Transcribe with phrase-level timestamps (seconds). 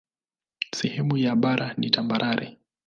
[0.75, 2.57] Sehemu ya bara ni tambarare.